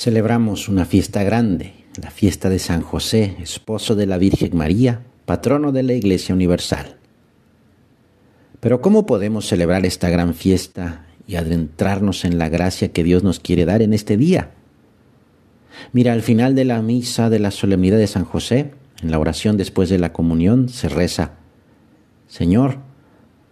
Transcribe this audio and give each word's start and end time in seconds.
Celebramos 0.00 0.70
una 0.70 0.86
fiesta 0.86 1.22
grande, 1.24 1.74
la 2.00 2.10
fiesta 2.10 2.48
de 2.48 2.58
San 2.58 2.80
José, 2.80 3.36
esposo 3.42 3.94
de 3.94 4.06
la 4.06 4.16
Virgen 4.16 4.56
María, 4.56 5.02
patrono 5.26 5.72
de 5.72 5.82
la 5.82 5.92
Iglesia 5.92 6.34
Universal. 6.34 6.96
Pero 8.60 8.80
¿cómo 8.80 9.04
podemos 9.04 9.46
celebrar 9.46 9.84
esta 9.84 10.08
gran 10.08 10.32
fiesta 10.32 11.04
y 11.26 11.34
adentrarnos 11.34 12.24
en 12.24 12.38
la 12.38 12.48
gracia 12.48 12.92
que 12.92 13.04
Dios 13.04 13.22
nos 13.22 13.40
quiere 13.40 13.66
dar 13.66 13.82
en 13.82 13.92
este 13.92 14.16
día? 14.16 14.52
Mira, 15.92 16.14
al 16.14 16.22
final 16.22 16.54
de 16.54 16.64
la 16.64 16.80
misa 16.80 17.28
de 17.28 17.38
la 17.38 17.50
solemnidad 17.50 17.98
de 17.98 18.06
San 18.06 18.24
José, 18.24 18.70
en 19.02 19.10
la 19.10 19.18
oración 19.18 19.58
después 19.58 19.90
de 19.90 19.98
la 19.98 20.14
comunión, 20.14 20.70
se 20.70 20.88
reza, 20.88 21.32
Señor, 22.26 22.78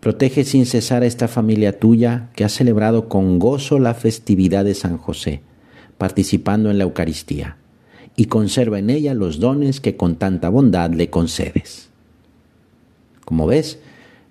protege 0.00 0.44
sin 0.44 0.64
cesar 0.64 1.02
a 1.02 1.06
esta 1.06 1.28
familia 1.28 1.78
tuya 1.78 2.30
que 2.34 2.44
ha 2.44 2.48
celebrado 2.48 3.10
con 3.10 3.38
gozo 3.38 3.78
la 3.78 3.92
festividad 3.92 4.64
de 4.64 4.72
San 4.72 4.96
José 4.96 5.42
participando 5.98 6.70
en 6.70 6.78
la 6.78 6.84
Eucaristía, 6.84 7.56
y 8.16 8.26
conserva 8.26 8.78
en 8.78 8.90
ella 8.90 9.14
los 9.14 9.38
dones 9.38 9.80
que 9.80 9.96
con 9.96 10.16
tanta 10.16 10.48
bondad 10.48 10.90
le 10.90 11.10
concedes. 11.10 11.90
Como 13.24 13.46
ves, 13.46 13.78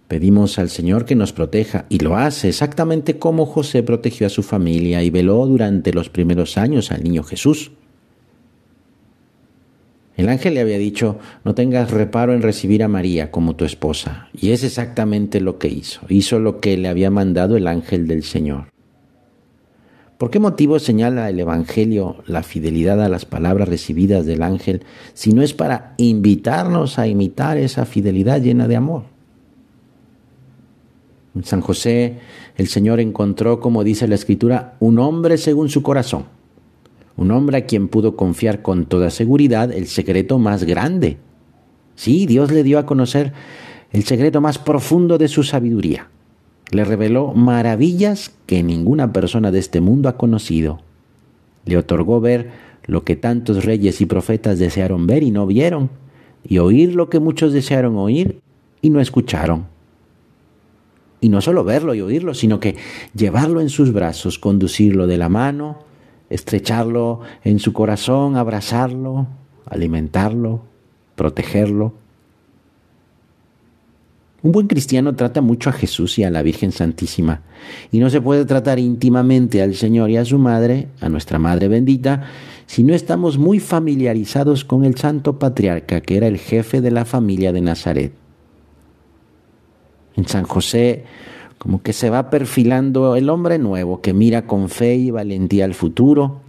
pedimos 0.08 0.58
al 0.58 0.70
Señor 0.70 1.06
que 1.06 1.16
nos 1.16 1.34
proteja, 1.34 1.86
y 1.90 2.00
lo 2.00 2.18
hace 2.18 2.50
exactamente 2.50 3.20
como 3.20 3.46
José 3.46 3.84
protegió 3.84 4.26
a 4.28 4.32
su 4.32 4.44
familia 4.44 5.04
y 5.04 5.10
veló 5.10 5.46
durante 5.46 5.94
los 5.94 6.10
primeros 6.10 6.58
años 6.58 6.92
al 6.92 7.04
niño 7.04 7.24
Jesús. 7.24 7.72
El 10.18 10.30
ángel 10.30 10.56
le 10.56 10.62
había 10.62 10.80
dicho, 10.80 11.20
no 11.44 11.54
tengas 11.54 11.92
reparo 11.92 12.34
en 12.34 12.42
recibir 12.42 12.82
a 12.82 12.88
María 12.88 13.30
como 13.30 13.56
tu 13.56 13.66
esposa. 13.66 14.30
Y 14.34 14.50
es 14.50 14.64
exactamente 14.64 15.40
lo 15.40 15.60
que 15.60 15.68
hizo. 15.68 16.02
Hizo 16.10 16.40
lo 16.40 16.60
que 16.60 16.76
le 16.76 16.88
había 16.88 17.12
mandado 17.12 17.56
el 17.56 17.68
ángel 17.68 18.08
del 18.08 18.24
Señor. 18.24 18.70
¿Por 20.18 20.32
qué 20.32 20.40
motivo 20.40 20.80
señala 20.80 21.30
el 21.30 21.40
Evangelio 21.40 22.18
la 22.26 22.42
fidelidad 22.42 23.04
a 23.04 23.10
las 23.10 23.26
palabras 23.26 23.70
recibidas 23.70 24.26
del 24.26 24.42
ángel 24.42 24.84
si 25.14 25.32
no 25.32 25.44
es 25.44 25.54
para 25.54 25.94
invitarnos 25.98 26.98
a 26.98 27.08
imitar 27.08 27.58
esa 27.58 27.86
fidelidad 27.86 28.42
llena 28.42 28.68
de 28.68 28.76
amor? 28.76 29.04
En 31.36 31.44
San 31.44 31.62
José 31.62 32.18
el 32.56 32.68
Señor 32.68 33.00
encontró, 33.00 33.60
como 33.60 33.84
dice 33.84 34.08
la 34.08 34.16
Escritura, 34.16 34.76
un 34.80 34.98
hombre 34.98 35.38
según 35.38 35.70
su 35.70 35.84
corazón, 35.84 36.26
un 37.16 37.30
hombre 37.30 37.58
a 37.58 37.66
quien 37.68 37.88
pudo 37.88 38.16
confiar 38.16 38.64
con 38.64 38.88
toda 38.88 39.12
seguridad 39.12 39.72
el 39.72 39.86
secreto 39.86 40.40
más 40.40 40.64
grande. 40.64 41.18
Sí, 41.94 42.26
Dios 42.26 42.52
le 42.52 42.64
dio 42.64 42.80
a 42.80 42.88
conocer 42.88 43.34
el 43.92 44.04
secreto 44.04 44.42
más 44.42 44.58
profundo 44.58 45.20
de 45.20 45.28
su 45.28 45.44
sabiduría 45.44 46.10
le 46.72 46.84
reveló 46.84 47.34
maravillas 47.34 48.32
que 48.46 48.64
ninguna 48.64 49.14
persona 49.14 49.52
de 49.52 49.60
este 49.60 49.82
mundo 49.82 50.10
ha 50.10 50.18
conocido. 50.18 50.82
Le 51.66 51.78
otorgó 51.78 52.20
ver 52.20 52.52
lo 52.86 53.04
que 53.04 53.16
tantos 53.16 53.66
reyes 53.66 54.02
y 54.02 54.06
profetas 54.06 54.60
desearon 54.60 55.08
ver 55.08 55.24
y 55.24 55.32
no 55.32 55.46
vieron, 55.46 55.90
y 56.44 56.60
oír 56.60 56.96
lo 56.96 57.10
que 57.10 57.20
muchos 57.20 57.54
desearon 57.54 57.98
oír 57.98 58.42
y 58.82 58.90
no 58.90 59.02
escucharon. 59.02 59.66
Y 61.20 61.30
no 61.30 61.42
solo 61.42 61.64
verlo 61.64 61.96
y 61.96 62.02
oírlo, 62.02 62.34
sino 62.34 62.60
que 62.60 62.76
llevarlo 63.14 63.60
en 63.60 63.70
sus 63.70 63.92
brazos, 63.92 64.40
conducirlo 64.40 65.08
de 65.08 65.18
la 65.18 65.30
mano, 65.30 65.80
estrecharlo 66.30 67.22
en 67.44 67.60
su 67.60 67.74
corazón, 67.74 68.36
abrazarlo, 68.36 69.28
alimentarlo, 69.66 70.62
protegerlo. 71.16 71.94
Un 74.48 74.54
buen 74.54 74.68
cristiano 74.68 75.14
trata 75.14 75.42
mucho 75.42 75.70
a 75.70 75.74
Jesús 75.74 76.18
y 76.20 76.24
a 76.24 76.30
la 76.30 76.42
Virgen 76.42 76.72
Santísima, 76.72 77.42
y 77.92 78.00
no 78.00 78.10
se 78.10 78.22
puede 78.22 78.46
tratar 78.46 78.80
íntimamente 78.80 79.62
al 79.62 79.76
Señor 79.76 80.10
y 80.10 80.16
a 80.16 80.24
su 80.24 80.38
Madre, 80.40 80.88
a 81.02 81.10
nuestra 81.10 81.38
Madre 81.38 81.68
bendita, 81.68 82.24
si 82.66 82.86
no 82.86 82.94
estamos 82.94 83.38
muy 83.38 83.60
familiarizados 83.60 84.64
con 84.64 84.86
el 84.86 84.96
Santo 84.96 85.38
Patriarca, 85.38 86.00
que 86.00 86.16
era 86.16 86.28
el 86.28 86.38
jefe 86.38 86.80
de 86.80 86.92
la 86.92 87.04
familia 87.04 87.52
de 87.52 87.60
Nazaret. 87.60 88.14
En 90.16 90.26
San 90.30 90.46
José, 90.46 91.04
como 91.58 91.82
que 91.82 91.92
se 91.92 92.10
va 92.10 92.30
perfilando 92.30 93.18
el 93.18 93.30
hombre 93.30 93.60
nuevo 93.60 94.00
que 94.00 94.14
mira 94.14 94.48
con 94.48 94.70
fe 94.70 94.96
y 94.96 95.12
valentía 95.12 95.66
al 95.66 95.74
futuro, 95.74 96.40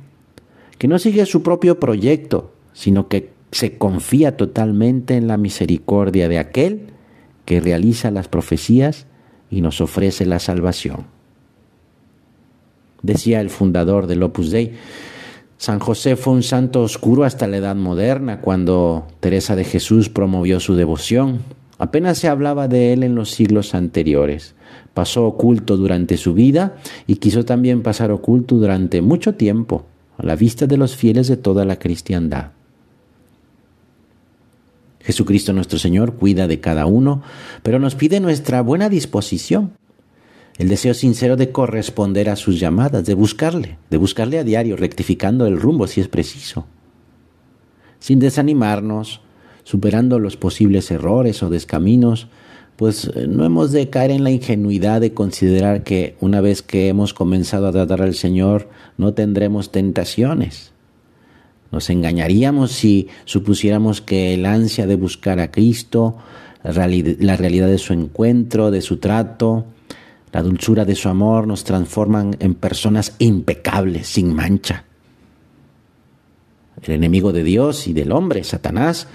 que 0.79 0.87
no 0.87 1.01
sigue 1.01 1.27
su 1.27 1.43
propio 1.43 1.81
proyecto, 1.81 2.53
sino 2.75 3.09
que 3.09 3.31
se 3.51 3.77
confía 3.77 4.37
totalmente 4.37 5.17
en 5.17 5.27
la 5.27 5.37
misericordia 5.37 6.29
de 6.29 6.39
aquel 6.39 6.93
que 7.49 7.61
realiza 7.61 8.11
las 8.11 8.29
profecías 8.29 9.07
y 9.51 9.63
nos 9.63 9.81
ofrece 9.81 10.27
la 10.27 10.39
salvación. 10.39 11.07
Decía 13.01 13.41
el 13.41 13.49
fundador 13.49 14.07
del 14.07 14.23
Opus 14.23 14.51
Dei, 14.51 14.75
San 15.57 15.79
José 15.79 16.17
fue 16.17 16.35
un 16.35 16.43
santo 16.43 16.83
oscuro 16.83 17.25
hasta 17.25 17.47
la 17.47 17.57
edad 17.57 17.75
moderna, 17.75 18.43
cuando 18.43 19.07
Teresa 19.21 19.57
de 19.57 19.65
Jesús 19.65 20.11
promovió 20.11 20.61
su 20.61 20.75
devoción. 20.75 21.39
Apenas 21.79 22.19
se 22.19 22.29
hablaba 22.29 22.69
de 22.69 22.93
él 22.93 23.03
en 23.03 23.15
los 23.15 23.31
siglos 23.31 23.75
anteriores. 23.75 24.55
Pasó 24.93 25.25
oculto 25.25 25.79
durante 25.79 26.19
su 26.19 26.35
vida 26.35 26.77
y 27.07 27.17
quiso 27.17 27.47
también 27.47 27.83
pasar 27.83 28.11
oculto 28.11 28.57
durante 28.57 29.01
mucho 29.01 29.37
tiempo 29.37 29.87
a 30.19 30.27
la 30.27 30.37
vista 30.37 30.67
de 30.67 30.77
los 30.77 30.97
fieles 30.97 31.29
de 31.29 31.39
toda 31.39 31.65
la 31.65 31.79
cristiandad. 31.79 32.58
Jesucristo 35.09 35.55
nuestro 35.55 35.79
Señor 35.79 36.17
cuida 36.17 36.47
de 36.47 36.61
cada 36.61 36.85
uno, 36.85 37.23
pero 37.63 37.79
nos 37.79 37.95
pide 37.95 38.21
nuestra 38.21 38.61
buena 38.61 38.91
disposición, 38.91 39.73
el 40.59 40.69
deseo 40.69 40.93
sincero 40.93 41.39
de 41.39 41.51
corresponder 41.51 42.29
a 42.29 42.37
sus 42.37 42.61
llamadas, 42.61 43.07
de 43.07 43.15
buscarle, 43.15 43.79
de 43.89 43.97
buscarle 43.97 44.39
a 44.39 44.45
diario, 44.45 44.77
rectificando 44.77 45.47
el 45.47 45.59
rumbo 45.59 45.87
si 45.87 46.03
es 46.03 46.09
preciso, 46.09 46.67
sin 48.01 48.19
desanimarnos, 48.19 49.23
superando 49.65 50.19
los 50.19 50.37
posibles 50.37 50.91
errores 50.91 51.43
o 51.43 51.49
descaminos, 51.49 52.29
pues 52.77 53.11
eh, 53.15 53.27
no 53.27 53.47
hemos 53.47 53.73
de 53.73 53.89
caer 53.89 54.11
en 54.11 54.25
la 54.25 54.31
ingenuidad 54.31 55.01
de 55.01 55.15
considerar 55.15 55.85
que 55.85 56.17
una 56.21 56.43
vez 56.43 56.61
que 56.61 56.89
hemos 56.89 57.15
comenzado 57.15 57.67
a 57.67 57.73
tratar 57.73 58.03
al 58.03 58.15
Señor 58.15 58.69
no 58.99 59.15
tendremos 59.15 59.73
tentaciones. 59.73 60.75
Nos 61.71 61.91
engañaríamos 61.91 62.73
si 62.73 63.09
supusiéramos 63.25 64.01
que 64.01 64.35
el 64.35 64.47
ansia 64.47 64.87
de 64.87 64.97
buscar 64.97 65.41
a 65.41 65.51
Cristo, 65.51 66.17
la 66.63 67.37
realidad 67.37 67.69
de 67.69 67.79
su 67.79 67.93
encuentro, 67.93 68.71
de 68.71 68.81
su 68.81 68.97
trato, 68.97 69.67
la 70.33 70.43
dulzura 70.43 70.85
de 70.85 70.95
su 70.95 71.09
amor 71.09 71.47
nos 71.47 71.65
transforman 71.65 72.37
en 72.41 72.55
personas 72.55 73.15
impecables, 73.19 74.09
sin 74.09 74.35
mancha. 74.35 74.85
El 76.83 76.95
enemigo 76.95 77.33
de 77.33 77.43
Dios 77.43 77.89
y 77.89 77.93
del 77.93 78.13
hombre, 78.13 78.45
Satanás, 78.45 79.09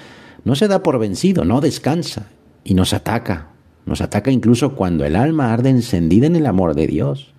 no 0.44 0.56
se 0.56 0.68
da 0.68 0.84
por 0.84 1.00
vencido, 1.00 1.46
no 1.46 1.62
descansa 1.62 2.28
y 2.64 2.74
nos 2.74 2.94
ataca. 2.94 3.50
Nos 3.86 4.02
ataca 4.02 4.32
incluso 4.32 4.76
cuando 4.76 5.06
el 5.06 5.16
alma 5.16 5.54
arde 5.54 5.70
encendida 5.70 6.28
en 6.28 6.36
el 6.36 6.46
amor 6.46 6.76
de 6.76 6.88
Dios. 6.88 7.33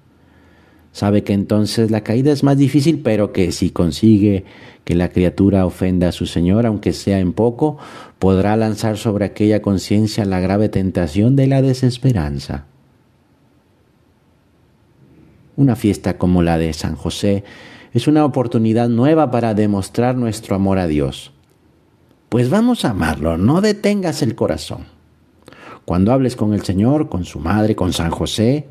Sabe 0.94 1.24
que 1.24 1.32
entonces 1.32 1.90
la 1.90 2.02
caída 2.02 2.30
es 2.30 2.44
más 2.44 2.56
difícil, 2.56 3.00
pero 3.00 3.32
que 3.32 3.50
si 3.50 3.70
consigue 3.70 4.44
que 4.84 4.94
la 4.94 5.08
criatura 5.08 5.66
ofenda 5.66 6.06
a 6.06 6.12
su 6.12 6.24
Señor, 6.24 6.66
aunque 6.66 6.92
sea 6.92 7.18
en 7.18 7.32
poco, 7.32 7.78
podrá 8.20 8.56
lanzar 8.56 8.96
sobre 8.96 9.24
aquella 9.24 9.60
conciencia 9.60 10.24
la 10.24 10.38
grave 10.38 10.68
tentación 10.68 11.34
de 11.34 11.48
la 11.48 11.62
desesperanza. 11.62 12.66
Una 15.56 15.74
fiesta 15.74 16.16
como 16.16 16.44
la 16.44 16.58
de 16.58 16.72
San 16.72 16.94
José 16.94 17.42
es 17.92 18.06
una 18.06 18.24
oportunidad 18.24 18.88
nueva 18.88 19.32
para 19.32 19.52
demostrar 19.52 20.14
nuestro 20.14 20.54
amor 20.54 20.78
a 20.78 20.86
Dios. 20.86 21.32
Pues 22.28 22.50
vamos 22.50 22.84
a 22.84 22.90
amarlo, 22.90 23.36
no 23.36 23.60
detengas 23.62 24.22
el 24.22 24.36
corazón. 24.36 24.84
Cuando 25.86 26.12
hables 26.12 26.36
con 26.36 26.54
el 26.54 26.62
Señor, 26.62 27.08
con 27.08 27.24
su 27.24 27.40
madre, 27.40 27.74
con 27.74 27.92
San 27.92 28.12
José, 28.12 28.68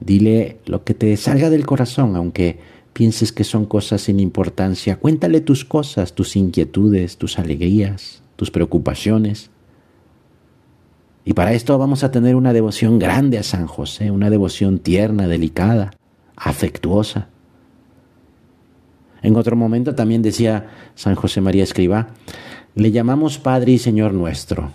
Dile 0.00 0.58
lo 0.66 0.82
que 0.84 0.94
te 0.94 1.16
salga 1.16 1.50
del 1.50 1.66
corazón, 1.66 2.16
aunque 2.16 2.58
pienses 2.92 3.32
que 3.32 3.44
son 3.44 3.66
cosas 3.66 4.02
sin 4.02 4.18
importancia. 4.18 4.96
Cuéntale 4.96 5.40
tus 5.40 5.64
cosas, 5.64 6.14
tus 6.14 6.36
inquietudes, 6.36 7.18
tus 7.18 7.38
alegrías, 7.38 8.22
tus 8.36 8.50
preocupaciones. 8.50 9.50
Y 11.24 11.34
para 11.34 11.52
esto 11.52 11.76
vamos 11.78 12.02
a 12.02 12.10
tener 12.10 12.34
una 12.34 12.52
devoción 12.52 12.98
grande 12.98 13.38
a 13.38 13.42
San 13.42 13.66
José, 13.66 14.10
una 14.10 14.30
devoción 14.30 14.78
tierna, 14.78 15.28
delicada, 15.28 15.90
afectuosa. 16.34 17.28
En 19.22 19.36
otro 19.36 19.54
momento 19.54 19.94
también 19.94 20.22
decía 20.22 20.70
San 20.94 21.14
José 21.14 21.42
María 21.42 21.62
Escriba, 21.62 22.08
le 22.74 22.90
llamamos 22.90 23.38
Padre 23.38 23.72
y 23.72 23.78
Señor 23.78 24.14
nuestro, 24.14 24.70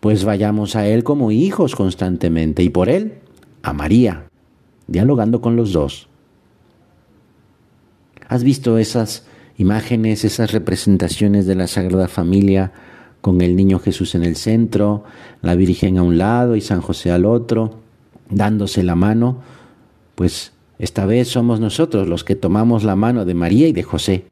pues 0.00 0.24
vayamos 0.24 0.74
a 0.74 0.86
Él 0.86 1.04
como 1.04 1.30
hijos 1.30 1.76
constantemente 1.76 2.62
y 2.62 2.70
por 2.70 2.88
Él 2.88 3.14
a 3.62 3.74
María, 3.74 4.29
dialogando 4.90 5.40
con 5.40 5.56
los 5.56 5.72
dos. 5.72 6.08
¿Has 8.28 8.44
visto 8.44 8.76
esas 8.76 9.24
imágenes, 9.56 10.24
esas 10.24 10.52
representaciones 10.52 11.46
de 11.46 11.54
la 11.54 11.66
Sagrada 11.66 12.08
Familia 12.08 12.72
con 13.20 13.40
el 13.40 13.56
niño 13.56 13.78
Jesús 13.78 14.14
en 14.14 14.24
el 14.24 14.36
centro, 14.36 15.04
la 15.42 15.54
Virgen 15.54 15.96
a 15.96 16.02
un 16.02 16.18
lado 16.18 16.56
y 16.56 16.60
San 16.60 16.80
José 16.80 17.10
al 17.10 17.24
otro, 17.24 17.80
dándose 18.28 18.82
la 18.82 18.96
mano? 18.96 19.42
Pues 20.14 20.52
Esta 20.78 21.04
vez 21.04 21.28
somos 21.28 21.60
nosotros 21.60 22.08
los 22.08 22.24
que 22.24 22.36
tomamos 22.36 22.84
la 22.84 22.96
mano 22.96 23.26
de 23.26 23.34
María 23.34 23.68
y 23.68 23.72
de 23.72 23.82
José, 23.82 24.24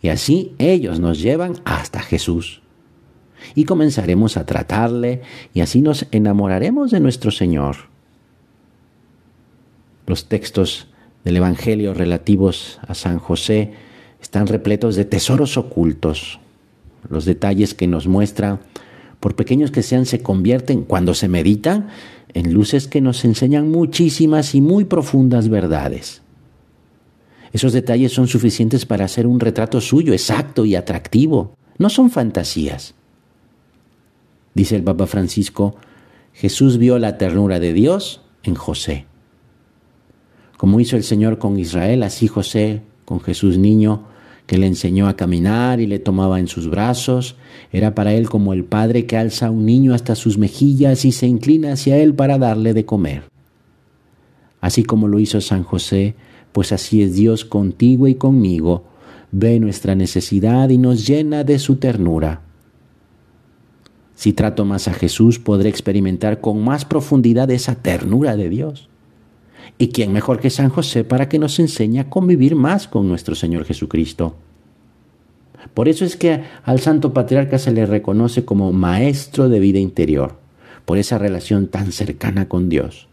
y 0.00 0.08
así 0.08 0.54
ellos 0.56 0.98
nos 0.98 1.20
llevan 1.20 1.56
hasta 1.66 2.00
Jesús. 2.00 2.62
Y 3.54 3.64
comenzaremos 3.64 4.38
a 4.38 4.46
tratarle, 4.46 5.20
y 5.52 5.60
así 5.60 5.82
nos 5.82 6.06
enamoraremos 6.10 6.90
de 6.90 7.00
nuestro 7.00 7.30
Señor. 7.30 7.89
Los 10.10 10.24
textos 10.24 10.88
del 11.22 11.36
Evangelio 11.36 11.94
relativos 11.94 12.80
a 12.84 12.94
San 12.94 13.20
José 13.20 13.74
están 14.20 14.48
repletos 14.48 14.96
de 14.96 15.04
tesoros 15.04 15.56
ocultos. 15.56 16.40
Los 17.08 17.24
detalles 17.24 17.74
que 17.74 17.86
nos 17.86 18.08
muestran, 18.08 18.58
por 19.20 19.36
pequeños 19.36 19.70
que 19.70 19.84
sean, 19.84 20.06
se 20.06 20.20
convierten, 20.20 20.82
cuando 20.82 21.14
se 21.14 21.28
meditan, 21.28 21.90
en 22.34 22.52
luces 22.52 22.88
que 22.88 23.00
nos 23.00 23.24
enseñan 23.24 23.70
muchísimas 23.70 24.56
y 24.56 24.60
muy 24.60 24.84
profundas 24.84 25.48
verdades. 25.48 26.22
Esos 27.52 27.72
detalles 27.72 28.10
son 28.10 28.26
suficientes 28.26 28.86
para 28.86 29.04
hacer 29.04 29.28
un 29.28 29.38
retrato 29.38 29.80
suyo 29.80 30.12
exacto 30.12 30.64
y 30.64 30.74
atractivo. 30.74 31.54
No 31.78 31.88
son 31.88 32.10
fantasías. 32.10 32.96
Dice 34.54 34.74
el 34.74 34.82
Papa 34.82 35.06
Francisco, 35.06 35.76
Jesús 36.32 36.78
vio 36.78 36.98
la 36.98 37.16
ternura 37.16 37.60
de 37.60 37.72
Dios 37.72 38.22
en 38.42 38.56
José. 38.56 39.06
Como 40.60 40.78
hizo 40.78 40.98
el 40.98 41.04
Señor 41.04 41.38
con 41.38 41.58
Israel, 41.58 42.02
así 42.02 42.28
José 42.28 42.82
con 43.06 43.20
Jesús 43.20 43.56
niño 43.56 44.02
que 44.44 44.58
le 44.58 44.66
enseñó 44.66 45.08
a 45.08 45.16
caminar 45.16 45.80
y 45.80 45.86
le 45.86 46.00
tomaba 46.00 46.38
en 46.38 46.48
sus 46.48 46.68
brazos, 46.68 47.36
era 47.72 47.94
para 47.94 48.12
él 48.12 48.28
como 48.28 48.52
el 48.52 48.64
padre 48.64 49.06
que 49.06 49.16
alza 49.16 49.46
a 49.46 49.50
un 49.50 49.64
niño 49.64 49.94
hasta 49.94 50.14
sus 50.14 50.36
mejillas 50.36 51.06
y 51.06 51.12
se 51.12 51.26
inclina 51.26 51.72
hacia 51.72 51.96
él 51.96 52.14
para 52.14 52.36
darle 52.36 52.74
de 52.74 52.84
comer. 52.84 53.22
Así 54.60 54.82
como 54.82 55.08
lo 55.08 55.18
hizo 55.18 55.40
San 55.40 55.64
José, 55.64 56.14
pues 56.52 56.72
así 56.72 57.00
es 57.00 57.14
Dios 57.14 57.46
contigo 57.46 58.06
y 58.06 58.16
conmigo, 58.16 58.84
ve 59.32 59.60
nuestra 59.60 59.94
necesidad 59.94 60.68
y 60.68 60.76
nos 60.76 61.06
llena 61.06 61.42
de 61.42 61.58
su 61.58 61.76
ternura. 61.76 62.42
Si 64.14 64.34
trato 64.34 64.66
más 64.66 64.88
a 64.88 64.92
Jesús, 64.92 65.38
podré 65.38 65.70
experimentar 65.70 66.42
con 66.42 66.62
más 66.62 66.84
profundidad 66.84 67.50
esa 67.50 67.76
ternura 67.76 68.36
de 68.36 68.50
Dios. 68.50 68.89
¿Y 69.78 69.88
quién 69.88 70.12
mejor 70.12 70.40
que 70.40 70.50
San 70.50 70.68
José 70.68 71.04
para 71.04 71.28
que 71.28 71.38
nos 71.38 71.58
enseñe 71.58 72.00
a 72.00 72.10
convivir 72.10 72.54
más 72.54 72.86
con 72.86 73.08
nuestro 73.08 73.34
Señor 73.34 73.64
Jesucristo? 73.64 74.34
Por 75.74 75.88
eso 75.88 76.04
es 76.04 76.16
que 76.16 76.42
al 76.64 76.80
Santo 76.80 77.12
Patriarca 77.12 77.58
se 77.58 77.72
le 77.72 77.86
reconoce 77.86 78.44
como 78.44 78.72
maestro 78.72 79.48
de 79.48 79.60
vida 79.60 79.78
interior, 79.78 80.38
por 80.84 80.98
esa 80.98 81.18
relación 81.18 81.68
tan 81.68 81.92
cercana 81.92 82.48
con 82.48 82.68
Dios, 82.68 83.08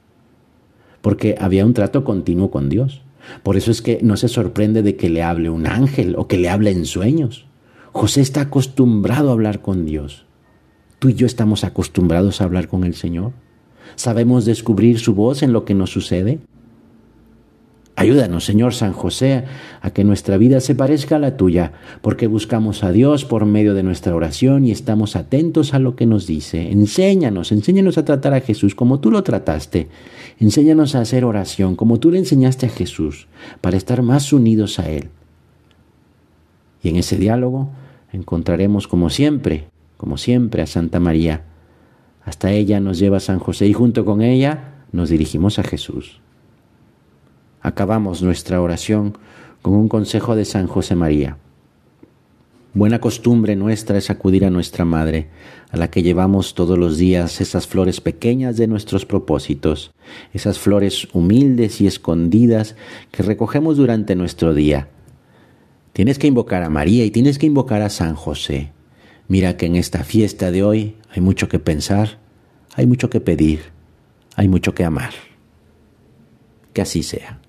porque 1.01 1.35
había 1.39 1.65
un 1.65 1.73
trato 1.73 2.03
continuo 2.03 2.49
con 2.49 2.69
Dios. 2.69 3.01
Por 3.44 3.57
eso 3.57 3.71
es 3.71 3.81
que 3.81 3.99
no 4.01 4.17
se 4.17 4.29
sorprende 4.29 4.81
de 4.83 4.95
que 4.95 5.09
le 5.09 5.23
hable 5.23 5.49
un 5.49 5.67
ángel 5.67 6.15
o 6.17 6.27
que 6.27 6.38
le 6.38 6.49
hable 6.49 6.71
en 6.71 6.85
sueños. 6.85 7.45
José 7.91 8.21
está 8.21 8.41
acostumbrado 8.41 9.29
a 9.29 9.33
hablar 9.33 9.61
con 9.61 9.85
Dios. 9.85 10.25
¿Tú 10.99 11.09
y 11.09 11.13
yo 11.13 11.27
estamos 11.27 11.63
acostumbrados 11.63 12.41
a 12.41 12.45
hablar 12.45 12.67
con 12.67 12.83
el 12.83 12.95
Señor? 12.95 13.33
¿Sabemos 13.95 14.45
descubrir 14.45 15.00
su 15.00 15.13
voz 15.13 15.44
en 15.44 15.54
lo 15.54 15.66
que 15.66 15.74
nos 15.74 15.89
sucede? 15.92 16.39
Ayúdanos, 18.00 18.45
Señor 18.45 18.75
San 18.75 18.94
José, 18.94 19.45
a 19.81 19.89
que 19.89 20.04
nuestra 20.04 20.38
vida 20.38 20.60
se 20.60 20.75
parezca 20.75 21.16
a 21.16 21.19
la 21.19 21.36
tuya, 21.36 21.72
porque 22.04 22.28
buscamos 22.28 22.84
a 22.84 22.92
Dios 22.92 23.25
por 23.25 23.48
medio 23.48 23.74
de 23.74 23.81
nuestra 23.81 24.13
oración 24.13 24.66
y 24.66 24.72
estamos 24.72 25.16
atentos 25.16 25.74
a 25.74 25.80
lo 25.80 25.95
que 25.95 26.06
nos 26.06 26.28
dice. 26.28 26.72
Enséñanos, 26.72 27.51
enséñanos 27.51 27.98
a 27.98 28.06
tratar 28.06 28.36
a 28.36 28.42
Jesús 28.42 28.75
como 28.75 29.00
tú 29.00 29.10
lo 29.10 29.24
trataste. 29.24 29.88
Enséñanos 30.40 30.94
a 30.94 31.01
hacer 31.01 31.25
oración 31.25 31.75
como 31.75 32.00
tú 32.00 32.12
le 32.12 32.19
enseñaste 32.19 32.68
a 32.68 32.69
Jesús, 32.69 33.28
para 33.62 33.78
estar 33.78 34.04
más 34.04 34.31
unidos 34.31 34.78
a 34.78 34.92
Él. 34.92 35.10
Y 36.83 36.90
en 36.90 36.98
ese 36.98 37.18
diálogo 37.18 37.72
encontraremos 38.13 38.88
como 38.88 39.10
siempre, 39.10 39.69
como 39.98 40.18
siempre, 40.18 40.62
a 40.62 40.68
Santa 40.68 41.00
María, 41.00 41.45
hasta 42.27 42.51
ella 42.51 42.81
nos 42.81 43.00
lleva 43.00 43.21
San 43.21 43.39
José 43.39 43.68
y 43.68 43.74
junto 43.74 44.03
con 44.03 44.21
ella 44.21 44.74
nos 44.91 45.09
dirigimos 45.09 45.59
a 45.59 45.63
Jesús. 45.63 46.19
Acabamos 47.62 48.21
nuestra 48.21 48.62
oración 48.62 49.18
con 49.62 49.75
un 49.75 49.88
consejo 49.88 50.35
de 50.35 50.44
San 50.44 50.68
José 50.68 50.95
María. 50.95 51.38
Buena 52.74 53.00
costumbre 53.00 53.56
nuestra 53.56 53.97
es 53.97 54.09
acudir 54.09 54.44
a 54.44 54.50
nuestra 54.50 54.83
Madre, 54.83 55.29
a 55.71 55.77
la 55.77 55.89
que 55.89 56.03
llevamos 56.03 56.53
todos 56.53 56.77
los 56.77 56.97
días 56.97 57.39
esas 57.39 57.65
flores 57.65 58.01
pequeñas 58.01 58.57
de 58.57 58.68
nuestros 58.68 59.06
propósitos, 59.06 59.91
esas 60.33 60.59
flores 60.59 61.07
humildes 61.13 61.80
y 61.80 61.88
escondidas 61.88 62.75
que 63.09 63.23
recogemos 63.23 63.77
durante 63.77 64.18
nuestro 64.18 64.53
día. 64.53 64.89
Tienes 65.94 66.19
que 66.19 66.27
invocar 66.27 66.63
a 66.63 66.69
María 66.69 67.06
y 67.06 67.09
tienes 67.09 67.39
que 67.39 67.45
invocar 67.45 67.81
a 67.81 67.89
San 67.89 68.15
José. 68.15 68.73
Mira 69.27 69.57
que 69.57 69.65
en 69.65 69.75
esta 69.75 70.03
fiesta 70.03 70.51
de 70.51 70.63
hoy 70.63 70.95
hay 71.09 71.21
mucho 71.21 71.50
que 71.50 71.59
pensar, 71.59 72.19
hay 72.75 72.88
mucho 72.88 73.09
que 73.09 73.19
pedir, 73.19 73.62
hay 74.35 74.47
mucho 74.47 74.74
que 74.74 74.85
amar. 74.85 75.12
Que 76.74 76.81
así 76.81 77.03
sea. 77.03 77.39